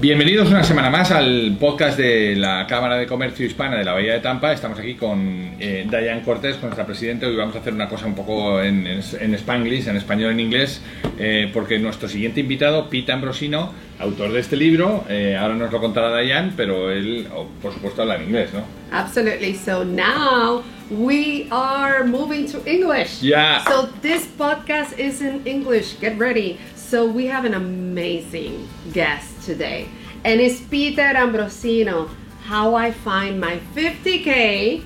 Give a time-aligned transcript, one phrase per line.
[0.00, 4.14] Bienvenidos una semana más al podcast de la Cámara de Comercio Hispana de la Bahía
[4.14, 4.50] de Tampa.
[4.50, 7.26] Estamos aquí con eh, Diane Cortés, con nuestra presidenta.
[7.26, 10.40] Hoy vamos a hacer una cosa un poco en, en, en Spanglish, en español, en
[10.40, 10.80] inglés,
[11.18, 15.78] eh, porque nuestro siguiente invitado, Pete Ambrosino, autor de este libro, eh, ahora nos lo
[15.80, 18.62] contará Diane, pero él, oh, por supuesto, habla en inglés, ¿no?
[18.96, 19.54] Absolutely.
[19.54, 23.20] So now we are moving to English.
[23.20, 23.62] Yeah.
[23.64, 26.00] So this podcast is in English.
[26.00, 26.56] Get ready.
[26.74, 29.88] So we have an amazing guest today,
[30.24, 32.08] and it's Peter Ambrosino.
[32.44, 34.82] How I find my 50k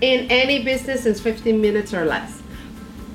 [0.00, 2.40] in any business in 15 minutes or less.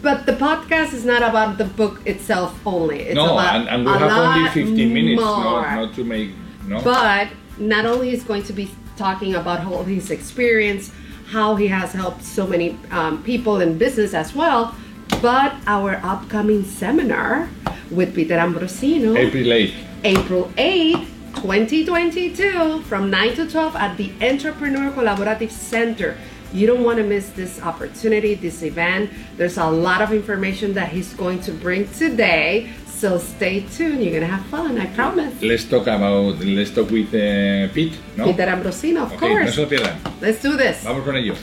[0.02, 3.00] But the podcast is not about the book itself only.
[3.00, 6.32] It's no, about and, and we have only 15 minutes, not, not to make,
[6.68, 6.82] no?
[6.82, 10.92] But not only is going to be talking about all his experience,
[11.28, 14.76] how he has helped so many um, people in business as well,
[15.22, 17.50] but our upcoming seminar
[17.90, 19.74] with Peter Ambrosino, April 8th.
[20.06, 20.94] April 8,
[21.34, 26.16] 2022, from 9 to 12 at the Entrepreneur Collaborative Center.
[26.54, 29.10] You don't want to miss this opportunity, this event.
[29.36, 32.70] There's a lot of information that he's going to bring today.
[32.86, 34.04] So stay tuned.
[34.04, 35.42] You're going to have fun, I promise.
[35.42, 38.26] Let's talk about, let's talk with uh, Pete, no?
[38.26, 39.46] Peter Ambrosino, of Ok, course.
[39.46, 39.98] no se lo pierdan.
[40.22, 40.84] Let's do this.
[40.84, 41.34] Vamos con ello.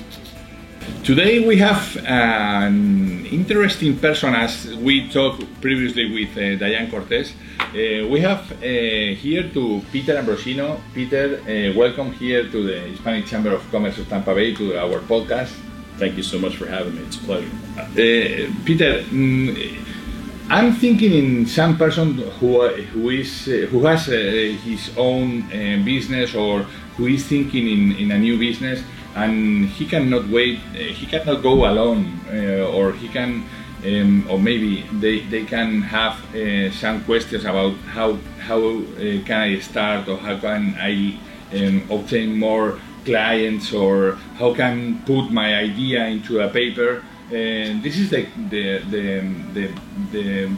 [1.05, 7.33] Today we have an interesting person, as we talked previously with uh, Diane Cortez.
[7.61, 8.65] Uh, we have uh,
[9.15, 10.81] here to Peter Ambrosino.
[10.95, 15.01] Peter, uh, welcome here to the Hispanic Chamber of Commerce of Tampa Bay to our
[15.01, 15.53] podcast.
[15.99, 17.03] Thank you so much for having me.
[17.03, 17.51] It's a pleasure.
[17.77, 19.83] Uh, Peter, mm,
[20.51, 24.13] I'm thinking in some person who who is uh, who has uh,
[24.65, 26.63] his own uh, business or
[26.97, 28.83] who is thinking in, in a new business
[29.15, 33.45] and he cannot wait uh, he cannot go alone uh, or he can
[33.85, 38.61] um, or maybe they, they can have uh, some questions about how how
[39.27, 41.19] can I start or how can I
[41.53, 47.03] um, obtain more clients or how can put my idea into a paper.
[47.33, 49.21] And this is the the the
[49.55, 49.71] the,
[50.13, 50.51] the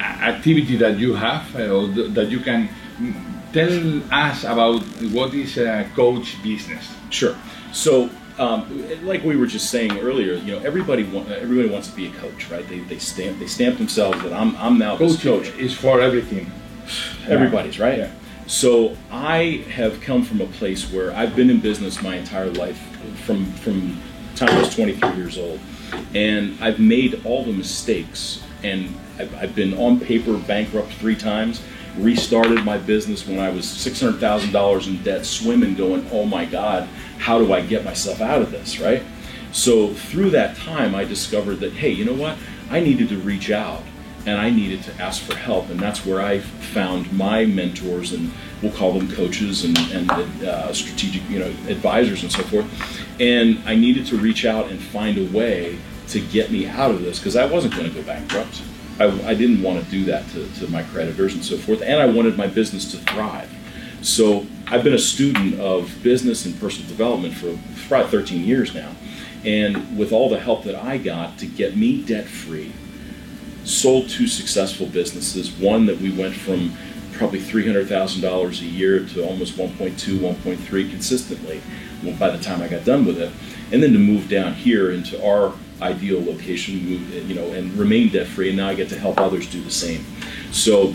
[0.00, 2.68] a- activity that you have uh, or th- that you can
[2.98, 3.14] mm,
[3.52, 4.82] tell us about
[5.12, 7.36] what is a coach business Sure.
[7.72, 11.94] So, um, like we were just saying earlier, you know, everybody wa- everybody wants to
[11.96, 12.66] be a coach, right?
[12.68, 15.48] They, they stamp they stamp themselves that I'm I'm now coach coach.
[15.58, 16.50] is for everything
[17.28, 17.98] Everybody's right.
[17.98, 18.10] Yeah.
[18.46, 22.78] So I have come from a place where I've been in business my entire life,
[23.24, 24.00] from from
[24.34, 25.60] time I was 23 years old,
[26.14, 31.62] and I've made all the mistakes, and I've, I've been on paper bankrupt three times.
[31.98, 36.24] Restarted my business when I was six hundred thousand dollars in debt, swimming, going, "Oh
[36.24, 36.88] my God,
[37.18, 39.02] how do I get myself out of this?" Right.
[39.52, 42.38] So through that time, I discovered that hey, you know what?
[42.70, 43.82] I needed to reach out
[44.26, 48.30] and I needed to ask for help, and that's where I found my mentors, and
[48.62, 50.10] we'll call them coaches and, and
[50.44, 53.20] uh, strategic, you know, advisors and so forth.
[53.20, 57.02] And I needed to reach out and find a way to get me out of
[57.02, 58.62] this because I wasn't going to go bankrupt.
[58.98, 62.00] I, I didn't want to do that to, to my creditors and so forth, and
[62.00, 63.50] I wanted my business to thrive.
[64.02, 67.58] So I've been a student of business and personal development for
[67.88, 68.92] probably 13 years now,
[69.44, 72.72] and with all the help that I got to get me debt free
[73.64, 75.50] sold two successful businesses.
[75.52, 76.76] One that we went from
[77.12, 81.60] probably $300,000 a year to almost 1.2, 1.3 consistently
[82.18, 83.30] by the time I got done with it.
[83.70, 86.78] And then to move down here into our ideal location,
[87.28, 88.48] you know, and remain debt free.
[88.48, 90.04] And now I get to help others do the same.
[90.52, 90.94] So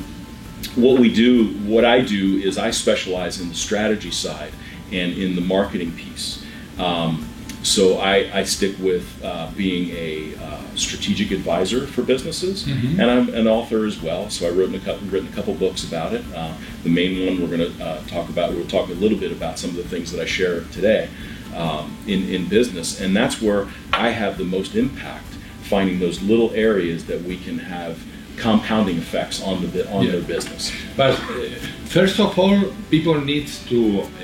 [0.75, 4.53] what we do, what I do is I specialize in the strategy side
[4.91, 6.43] and in the marketing piece.
[6.79, 7.27] Um,
[7.63, 12.65] so I, I stick with uh, being a uh, strategic advisor for businesses,
[13.01, 14.29] and I'm an author as well.
[14.29, 16.23] So I wrote a couple, written a couple books about it.
[16.33, 18.53] Uh, the main one we're going to uh, talk about.
[18.53, 21.09] We'll talk a little bit about some of the things that I share today
[21.57, 25.23] um, in in business, and that's where I have the most impact.
[25.63, 27.93] Finding those little areas that we can have
[28.37, 30.11] compounding effects on the on Yeah.
[30.11, 30.71] their business.
[30.95, 31.49] But uh,
[31.97, 32.59] first of all,
[32.89, 33.79] people need to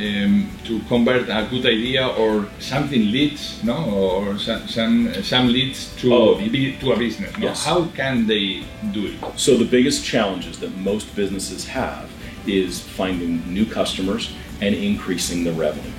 [0.05, 5.79] um, to convert a good idea or something leads, no, or some some, some leads
[6.01, 6.39] to Oh.
[6.81, 7.31] to a business.
[7.37, 7.47] No?
[7.47, 7.65] Yes.
[7.65, 8.63] How can they
[8.93, 9.15] do it?
[9.35, 12.05] So the biggest challenges that most businesses have
[12.47, 14.29] is finding new customers
[14.63, 15.91] and increasing the revenue,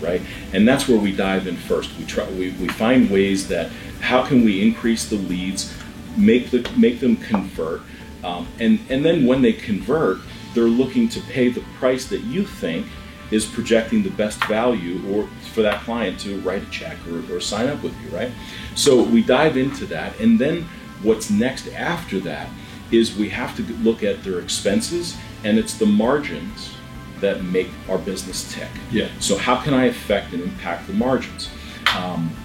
[0.00, 0.22] right?
[0.52, 1.90] And that's where we dive in first.
[1.98, 3.70] We try we, we find ways that
[4.00, 5.76] how can we increase the leads,
[6.16, 7.82] make the make them convert,
[8.22, 10.18] um, and and then when they convert,
[10.54, 12.86] they're looking to pay the price that you think
[13.32, 17.40] is projecting the best value or for that client to write a check or, or
[17.40, 18.30] sign up with you, right?
[18.76, 20.62] So we dive into that, and then
[21.02, 22.48] what's next after that
[22.92, 26.74] is we have to look at their expenses and it's the margins
[27.22, 28.68] that make our business tick.
[28.90, 29.08] Yeah.
[29.18, 31.50] So how can I affect and impact the margins?
[31.96, 32.36] Um,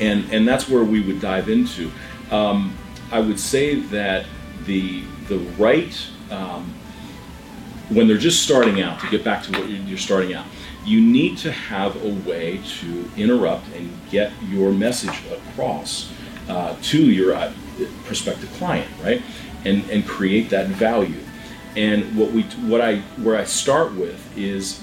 [0.00, 1.90] and and that's where we would dive into.
[2.30, 2.76] Um,
[3.10, 4.26] I would say that
[4.66, 5.94] the the right
[6.30, 6.74] um,
[7.88, 10.46] when they're just starting out to get back to what you're, starting out,
[10.84, 16.10] you need to have a way to interrupt and get your message across
[16.48, 17.52] uh, to your uh,
[18.04, 19.22] prospective client, right?
[19.64, 21.20] And and create that value.
[21.76, 24.82] And what we what I where I start with is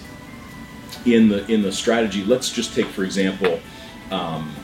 [1.06, 2.24] in the in the strategy.
[2.24, 3.59] Let's just take for example,
[4.12, 4.56] um,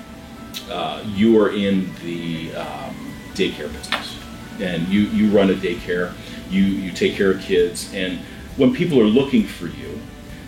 [0.70, 2.96] uh, you are in the um,
[3.34, 4.18] daycare business,
[4.60, 6.14] and you you run a daycare.
[6.50, 8.20] You you take care of kids, and
[8.58, 10.00] when people are looking for you,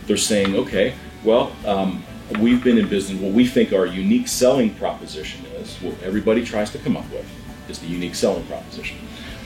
[0.05, 1.51] they're saying, okay, well.
[1.65, 2.03] Um,
[2.41, 3.21] We've been in business.
[3.21, 7.25] What we think our unique selling proposition is, what everybody tries to come up with,
[7.69, 8.97] is the unique selling proposition.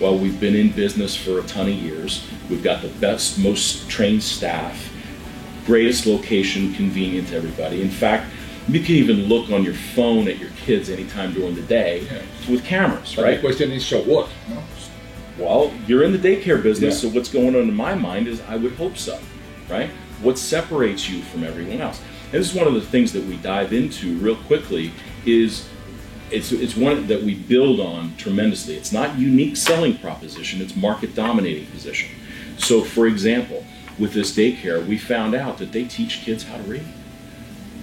[0.01, 2.27] Well, we've been in business for a ton of years.
[2.50, 4.92] We've got the best, most trained staff,
[5.68, 7.83] greatest location, convenient to everybody.
[7.83, 8.25] In fact,
[8.68, 12.51] you can even look on your phone at your kids anytime during the day Yeah.
[12.51, 13.36] with cameras, But right?
[13.36, 14.27] the question is, so what?
[14.50, 14.63] No?
[15.38, 17.09] Well, you're in the daycare business, Yeah.
[17.12, 19.19] so what's going on in my mind is I would hope so,
[19.69, 19.89] right?
[20.24, 22.00] What separates you from everyone else?
[22.33, 24.92] And this is one of the things that we dive into real quickly
[25.27, 25.65] is
[26.31, 28.75] it's, it's one that we build on tremendously.
[28.75, 32.10] It's not unique selling proposition, it's market dominating position.
[32.57, 33.66] So for example,
[34.00, 36.86] with this daycare, we found out that they teach kids how to read.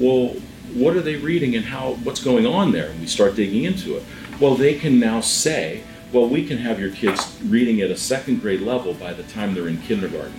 [0.00, 0.36] Well,
[0.74, 2.90] what are they reading and how what's going on there?
[2.90, 4.04] And we start digging into it.
[4.40, 8.40] Well, they can now say, well, we can have your kids reading at a second
[8.40, 10.34] grade level by the time they're in kindergarten.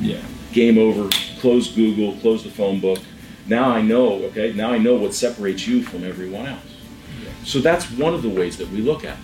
[0.00, 0.22] Yeah.
[0.52, 1.08] Game over,
[1.38, 2.98] close Google, close the phone book.
[3.46, 6.69] Now I know, okay, now I know what separates you from everyone else.
[7.44, 9.16] So that's one of the ways that we look at.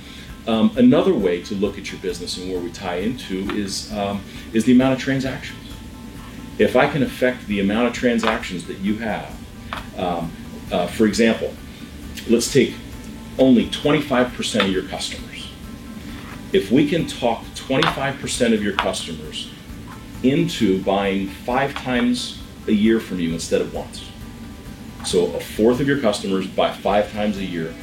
[0.47, 4.23] Um, another way to look at your business and where we tie into is um,
[4.53, 5.59] is the amount of transactions.
[6.59, 9.37] If I can affect the amount of transactions that you have,
[9.99, 10.33] um,
[10.71, 11.53] uh, for example,
[12.29, 12.75] let's take
[13.39, 15.51] only 25% of your customers.
[16.53, 19.51] If we can talk 25% of your customers
[20.23, 24.09] into buying five times a year from you instead of once.
[25.05, 27.75] So a fourth of your customers buy five times a year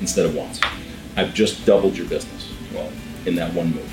[0.00, 0.60] instead of once.
[1.16, 2.90] I've just doubled your business Well,
[3.24, 3.92] in that one move.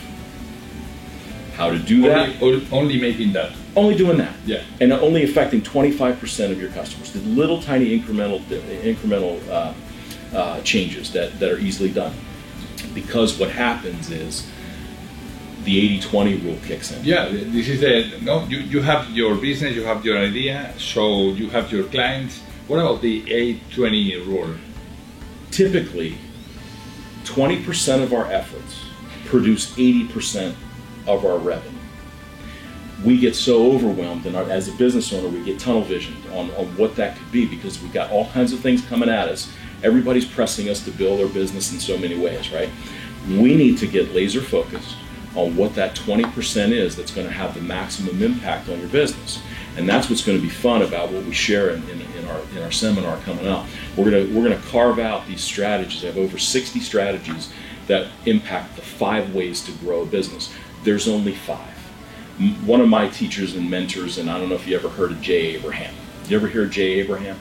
[1.55, 2.41] How to do that?
[2.41, 3.51] only, only making that.
[3.75, 4.33] Only doing that.
[4.45, 4.63] Yeah.
[4.81, 7.11] And only affecting 25% of your customers.
[7.13, 8.41] The little tiny incremental
[8.81, 9.73] incremental uh,
[10.35, 12.13] uh, changes that, that are easily done.
[12.93, 14.47] Because what happens is
[15.63, 17.03] the 80-20 rule kicks in.
[17.03, 18.45] Yeah, this is the no.
[18.45, 22.41] You, you have your business, you have your idea, so you have your clients.
[22.67, 23.23] What about the
[23.71, 24.55] 8-20 rule?
[25.53, 26.17] Typically
[27.25, 28.85] 20% of our efforts
[29.25, 30.55] produce 80%
[31.07, 31.77] of our revenue.
[33.05, 36.65] We get so overwhelmed, and as a business owner, we get tunnel vision on, on
[36.77, 39.51] what that could be because we've got all kinds of things coming at us.
[39.83, 42.69] Everybody's pressing us to build our business in so many ways, right?
[43.27, 44.95] We need to get laser focused
[45.35, 49.41] on what that 20% is that's going to have the maximum impact on your business.
[49.77, 52.39] And that's what's going to be fun about what we share in, in, in our
[52.55, 53.65] in our seminar coming up.
[53.97, 56.03] We're gonna we're gonna carve out these strategies.
[56.03, 57.51] I have over 60 strategies
[57.87, 60.53] that impact the five ways to grow a business.
[60.83, 61.69] There's only five.
[62.65, 65.21] One of my teachers and mentors, and I don't know if you ever heard of
[65.21, 65.93] Jay Abraham.
[66.27, 67.37] You ever hear of Jay Abraham?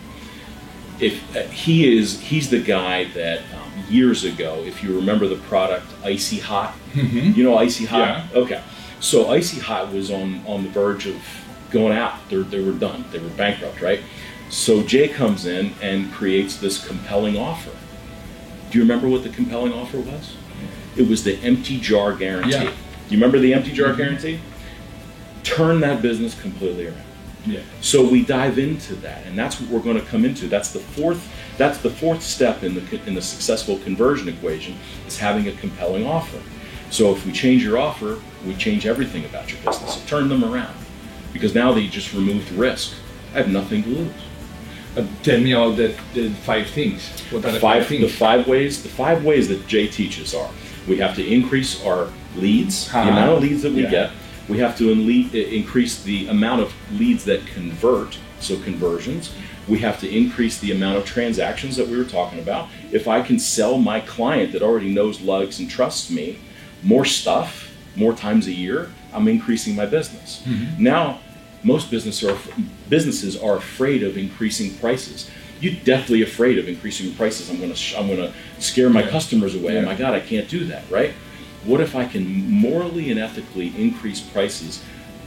[1.00, 5.36] If uh, he is, he's the guy that um, years ago, if you remember the
[5.36, 7.98] product Icy Hot, you know Icy Hot.
[7.98, 8.26] Yeah.
[8.34, 8.62] Okay,
[9.00, 11.16] so Icy Hot was on on the verge of
[11.72, 12.28] going out.
[12.28, 13.04] They they were done.
[13.10, 14.00] They were bankrupt, right?
[14.50, 17.72] So Jay comes in and creates this compelling offer.
[18.70, 20.36] Do you remember what the compelling offer was?
[20.96, 22.50] It was the empty jar guarantee.
[22.50, 22.64] Yeah.
[22.64, 22.70] Do
[23.08, 23.96] you remember the empty jar mm-hmm.
[23.96, 24.40] guarantee?
[25.42, 27.02] Turn that business completely around.
[27.44, 27.60] Yeah.
[27.80, 30.48] So we dive into that, and that's what we're going to come into.
[30.48, 31.28] That's the fourth.
[31.58, 34.76] That's the fourth step in the in the successful conversion equation
[35.06, 36.40] is having a compelling offer.
[36.90, 39.94] So if we change your offer, we change everything about your business.
[39.94, 40.76] So turn them around,
[41.32, 42.94] because now they just removed risk.
[43.34, 44.12] I have nothing to lose.
[44.96, 47.08] Uh, tell me about the, the five things.
[47.30, 50.50] What are the five, five the five ways the five ways that Jay teaches are
[50.86, 53.04] we have to increase our leads Uh-huh.
[53.04, 53.90] the amount of leads that we Yeah.
[53.90, 54.10] get
[54.48, 59.32] we have to enle- increase the amount of leads that convert so conversions
[59.68, 63.22] we have to increase the amount of transactions that we were talking about if i
[63.22, 66.38] can sell my client that already knows loves and trusts me
[66.82, 70.83] more stuff more times a year i'm increasing my business mm-hmm.
[70.83, 71.19] now
[71.64, 72.37] most business are,
[72.88, 75.31] businesses are afraid of increasing prices.
[75.61, 77.49] You're definitely afraid of increasing prices.
[77.50, 79.11] I'm going to I'm going to scare my Yeah.
[79.11, 79.76] customers away.
[79.76, 79.85] Oh Yeah.
[79.87, 81.12] my God, I can't do that, right?
[81.64, 84.83] What if I can morally and ethically increase prices,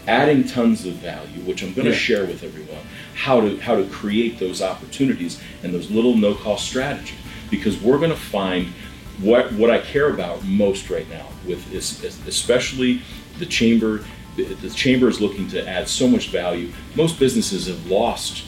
[0.10, 1.98] adding tons of value, which I'm going to Yeah.
[2.00, 7.16] share with everyone, how to how to create those opportunities and those little no-cost strategies,
[7.50, 8.74] because we're going to find
[9.22, 13.02] what what I care about most right now with is, is especially
[13.40, 14.04] the chamber.
[14.36, 16.70] The, chamber is looking to add so much value.
[16.96, 18.44] Most businesses have lost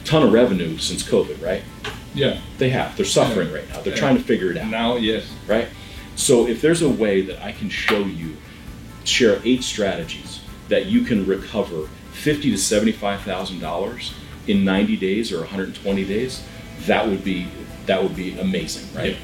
[0.00, 1.64] a ton of revenue since COVID, right?
[2.14, 2.38] Yeah.
[2.58, 2.96] They have.
[2.96, 3.80] They're suffering right now.
[3.80, 3.98] They're Yeah.
[3.98, 5.24] trying to figure it out Now, yes.
[5.48, 5.66] right?
[6.14, 8.36] So if there's a way that I can show you,
[9.02, 14.14] share eight strategies that you can recover fifty to seventy-five thousand dollars
[14.46, 16.42] in ninety days or 120 days,
[16.86, 17.48] that would be
[17.86, 19.16] that would be amazing, right?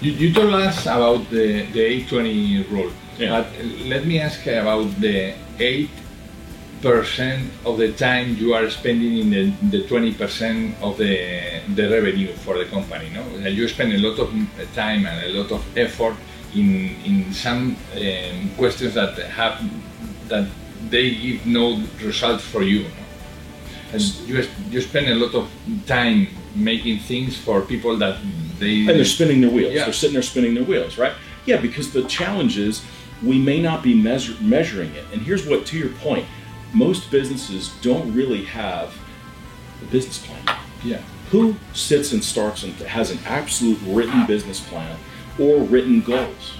[0.00, 3.30] You, you told us about the, the 820 rule, Yeah.
[3.30, 3.46] but
[3.86, 9.84] let me ask about the 8% of the time you are spending in the, the
[9.84, 13.10] 20% of the, the revenue for the company.
[13.10, 13.24] No?
[13.48, 14.30] You spend a lot of
[14.74, 16.16] time and a lot of effort
[16.54, 19.62] in, in some um, questions that have
[20.28, 20.48] that
[20.90, 22.82] they give no result for you.
[22.82, 22.88] No?
[23.92, 25.48] And you, you spend a lot of
[25.86, 28.18] time making things for people that
[28.58, 29.72] they And they're spinning their wheels.
[29.72, 29.84] Yeah.
[29.84, 31.12] They're sitting there spinning their wheels, right?
[31.44, 32.82] Yeah, because the challenge is
[33.22, 35.04] we may not be measure, measuring it.
[35.12, 36.26] And here's what, to your point,
[36.72, 38.94] most businesses don't really have
[39.82, 40.58] a business plan.
[40.84, 44.98] yeah Who sits and starts and has an absolute written business plan
[45.38, 46.56] or written goals,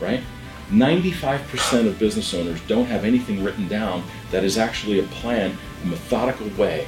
[0.00, 0.22] right?
[0.70, 5.86] 95% of business owners don't have anything written down that is actually a plan, a
[5.86, 6.86] methodical way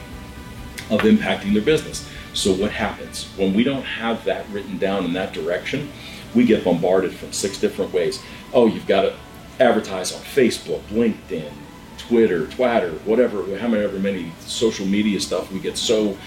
[0.90, 2.08] of impacting their business.
[2.36, 5.90] So what happens when we don't have that written down in that direction?
[6.34, 8.22] We get bombarded from six different ways.
[8.52, 9.16] Oh, you've got to
[9.58, 11.50] advertise on Facebook, LinkedIn,
[11.96, 16.18] Twitter, Twitter, whatever, however many social media stuff we get so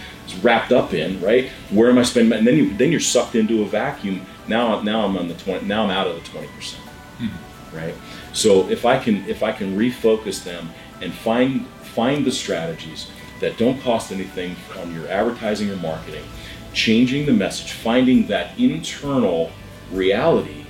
[0.42, 1.50] wrapped up in, right?
[1.70, 2.30] Where am I spending?
[2.30, 4.26] my- And then you then you're sucked into a vacuum.
[4.48, 5.68] Now now I'm on the twenty.
[5.68, 6.82] Now I'm out of the twenty percent
[7.20, 7.76] hmm.
[7.76, 7.94] right?
[8.34, 13.58] So if I can if I can refocus them and find find the strategies that
[13.58, 16.24] don't cost anything on your advertising or marketing,
[16.74, 19.52] changing the message, finding that internal
[19.92, 20.66] reality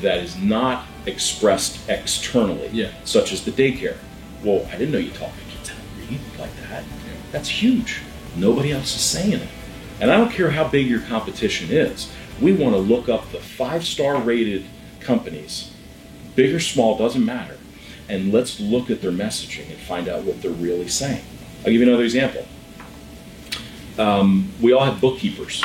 [0.00, 2.88] that is not expressed externally, Yeah.
[3.04, 3.96] such as the daycare.
[4.44, 6.84] Well, I didn't know you taught my kids how to read like that.
[7.32, 7.98] That's huge.
[8.36, 9.48] Nobody else is saying it.
[10.00, 12.08] And I don't care how big your competition is.
[12.40, 14.64] We want to look up the five star rated
[15.00, 15.70] companies
[16.36, 17.56] big or small, doesn't matter.
[18.08, 21.22] And let's look at their messaging and find out what they're really saying.
[21.64, 22.46] I'll give you another example.
[23.98, 25.64] Um, we all have bookkeepers.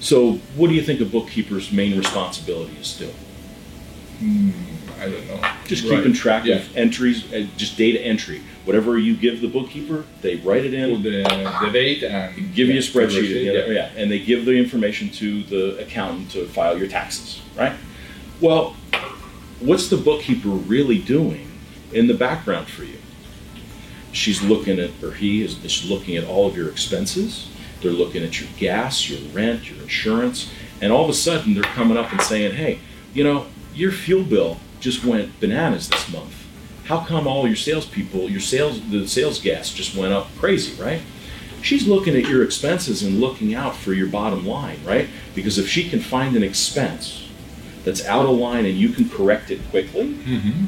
[0.00, 3.12] So, what do you think a bookkeeper's main responsibility is still?
[5.00, 5.40] I don't know.
[5.66, 5.96] Just Right.
[5.96, 6.56] keeping track yeah.
[6.56, 8.42] of entries, uh, just data entry.
[8.64, 12.68] Whatever you give the bookkeeper, they write it in, Put the, the date and give
[12.68, 13.52] you a yeah, spreadsheet, yeah.
[13.52, 13.66] yeah.
[13.66, 17.72] yeah, and they give the information to the accountant to file your taxes, right?
[18.40, 18.76] Well,
[19.60, 21.50] what's the bookkeeper really doing
[21.92, 22.98] in the background for you?
[24.12, 27.48] She's looking at, or he is, is looking at all of your expenses.
[27.80, 30.50] They're looking at your gas, your rent, your insurance,
[30.80, 32.80] and all of a sudden they're coming up and saying, "Hey,
[33.14, 36.34] you know, your fuel bill just went bananas this month.
[36.84, 41.00] How come all your salespeople, your sales, the sales gas just went up crazy, right?"
[41.62, 45.08] She's looking at your expenses and looking out for your bottom line, right?
[45.34, 47.28] Because if she can find an expense
[47.84, 50.64] that's out of line and you can correct it quickly, mm-hmm.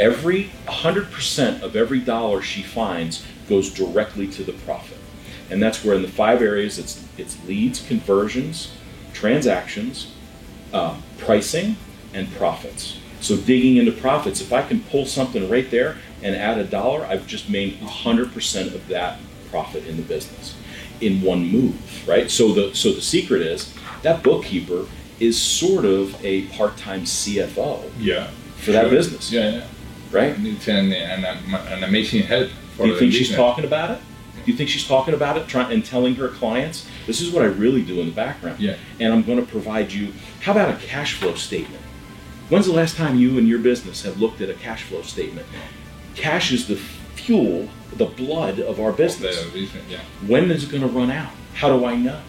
[0.00, 4.96] Every 100% of every dollar she finds goes directly to the profit.
[5.50, 8.72] And that's where in the five areas it's, it's leads, conversions,
[9.12, 10.12] transactions,
[10.72, 11.76] uh, pricing,
[12.14, 12.98] and profits.
[13.20, 17.04] So digging into profits, if I can pull something right there and add a dollar,
[17.04, 19.18] I've just made 100% of that
[19.50, 20.56] profit in the business
[21.00, 22.30] in one move, right?
[22.30, 24.86] So the so the secret is that bookkeeper
[25.18, 28.28] is sort of a part-time CFO Yeah.
[28.56, 29.64] for that business, Yeah, yeah.
[30.10, 30.36] Right?
[30.36, 34.00] And It's an, an, an amazing help for Do you think she's talking about it?
[34.44, 37.42] Do you think she's talking about it trying and telling her clients, this is what
[37.42, 38.58] I really do in the background?
[38.58, 38.76] Yeah.
[38.98, 41.82] And I'm going to provide you, how about a cash flow statement?
[42.48, 45.46] When's the last time you and your business have looked at a cash flow statement?
[46.14, 49.44] Cash is the fuel, the blood of our business.
[49.44, 50.00] The business, yeah.
[50.26, 51.32] When is it going to run out?
[51.54, 52.20] How do I know?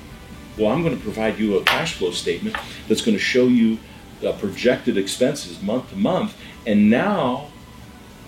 [0.57, 2.57] Well, I'm going to provide you a cash flow statement
[2.87, 3.79] that's going to show you
[4.25, 7.50] uh, projected expenses month to month, and now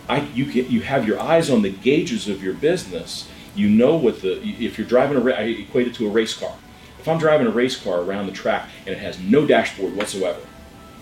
[0.09, 3.29] I, you get, you have your eyes on the gauges of your business.
[3.55, 6.55] You know what the if you're driving a I equate it to a race car.
[6.99, 10.39] If I'm driving a race car around the track and it has no dashboard whatsoever,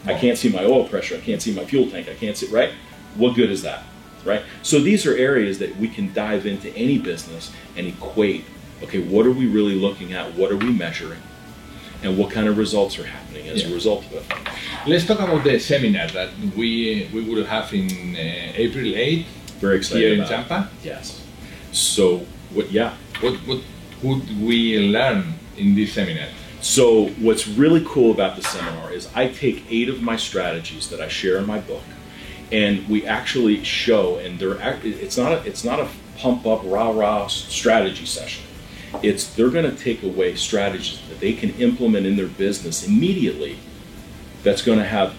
[0.06, 2.48] I can't see my oil pressure, I can't see my fuel tank, I can't see
[2.48, 2.72] right.
[3.16, 3.84] What good is that,
[4.26, 4.42] right?
[4.64, 8.46] So these are areas that we can dive into any business and equate.
[8.84, 10.34] Okay, what are we really looking at?
[10.34, 11.22] What are we measuring?
[12.04, 13.70] And what kind of results are happening as Yeah.
[13.70, 14.24] a result of it.
[14.88, 19.26] Let's talk about the seminar that we we will have in uh, April 8th
[19.60, 20.36] Very excited here in about it.
[20.36, 20.70] Tampa.
[20.84, 21.22] Yes.
[21.72, 22.72] So what?
[22.72, 22.94] Yeah.
[23.22, 23.60] What what
[24.04, 26.28] would we learn in this seminar?
[26.62, 31.00] So what's really cool about the seminar is I take eight of my strategies that
[31.02, 31.84] I share in my book,
[32.52, 36.90] and we actually show, and they're it's not a it's not a pump up rah
[36.92, 38.44] rah strategy session.
[39.02, 43.58] It's they're going to take away strategies that they can implement in their business immediately.
[44.44, 45.16] That's going to have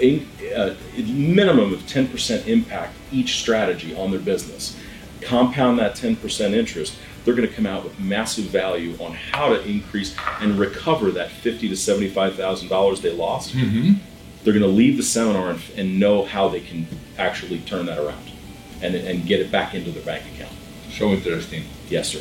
[0.00, 4.78] a, a minimum of 10% impact each strategy on their business.
[5.20, 9.64] Compound that 10% interest, they're going to come out with massive value on how to
[9.66, 13.54] increase and recover that fifty to seventy-five thousand dollars they lost.
[13.54, 13.94] Mm-hmm.
[14.42, 17.98] They're going to leave the seminar and, and know how they can actually turn that
[17.98, 18.30] around
[18.82, 20.52] and, and get it back into their bank account.
[20.90, 21.64] So interesting.
[21.88, 22.20] Yes, sir.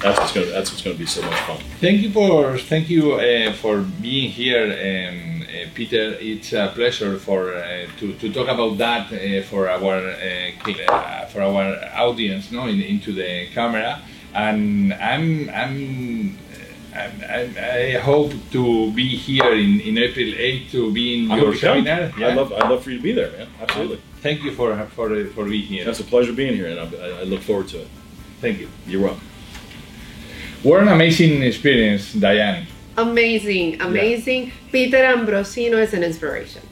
[0.00, 1.58] That's what's going to, that's what's going to be so much fun.
[1.80, 6.16] Thank you for thank you uh, for being here, um, uh, Peter.
[6.20, 11.26] It's a pleasure for uh, to, to talk about that uh, for our uh, uh,
[11.26, 14.00] for our audience, no, in, into the camera.
[14.34, 16.38] And I'm I'm.
[16.96, 21.44] I'm, I'm, hope to be here in, in April 8 to be in I your
[21.44, 21.84] hope you come.
[21.84, 22.26] seminar.
[22.26, 23.48] I'd love, I'd love for you to be there, man.
[23.60, 24.00] Absolutely.
[24.22, 25.86] Thank you for for for being here.
[25.86, 27.88] It's a pleasure being here, and I, I look forward to it.
[28.40, 28.70] Thank you.
[28.86, 29.20] You're welcome.
[30.62, 32.66] What an amazing experience, Diane.
[32.96, 34.52] Amazing, amazing.
[34.72, 36.62] Peter Ambrosino is an inspiration.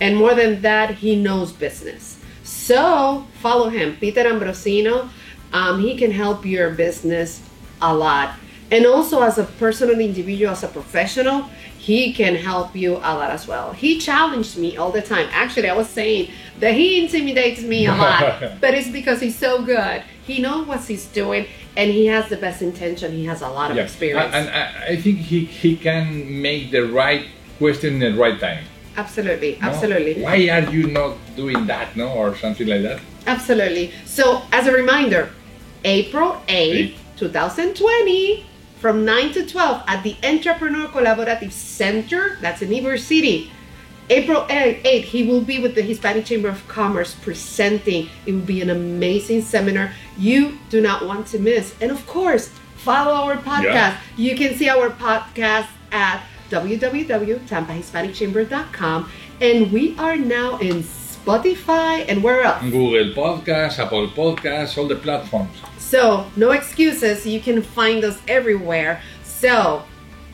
[0.00, 2.18] And more than that, he knows business.
[2.42, 5.08] So follow him, Peter Ambrosino.
[5.52, 7.42] Um, he can help your business
[7.80, 8.36] a lot.
[8.70, 11.42] And also, as a personal individual, as a professional,
[11.76, 13.72] he can help you a lot as well.
[13.72, 15.28] He challenged me all the time.
[15.32, 16.30] Actually, I was saying
[16.60, 20.02] that he intimidates me a lot, but it's because he's so good.
[20.24, 23.12] He knows what he's doing, and he has the best intention.
[23.12, 23.84] He has a lot of Yeah.
[23.84, 24.34] experience.
[24.34, 27.26] And, and I, I think he, he can make the right
[27.58, 28.64] question in the right time.
[28.96, 29.68] Absolutely, no?
[29.68, 30.22] absolutely.
[30.22, 33.00] Why are you not doing that, no, or something like that?
[33.26, 33.92] Absolutely.
[34.04, 35.30] So, as a reminder,
[35.84, 36.96] April 8th, Eight.
[37.16, 38.44] 2020,
[38.80, 43.50] from 9 to 12 at the Entrepreneur Collaborative Center, that's in Ybor City.
[44.10, 48.10] April 8th, he will be with the Hispanic Chamber of Commerce presenting.
[48.26, 51.74] It will be an amazing seminar you do not want to miss.
[51.80, 53.64] And of course, follow our podcast.
[53.64, 53.98] Yeah.
[54.16, 59.10] You can see our podcast at www.tampahispanicchamber.com.
[59.40, 62.62] And we are now in Spotify and where else?
[62.62, 65.56] Google Podcasts, Apple Podcasts, all the platforms.
[65.78, 67.24] So, no excuses.
[67.26, 69.00] You can find us everywhere.
[69.22, 69.84] So,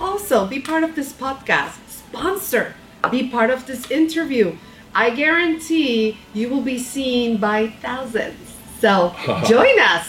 [0.01, 1.77] also be part of this podcast.
[1.89, 2.75] Sponsor.
[3.11, 4.57] Be part of this interview.
[4.95, 8.48] I guarantee you will be seen by thousands.
[8.81, 9.15] So,
[9.47, 10.07] join us.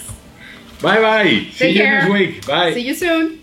[0.82, 1.26] Bye bye.
[1.26, 2.02] See Take you care.
[2.02, 2.46] next week.
[2.48, 2.74] Bye.
[2.74, 3.38] See you soon.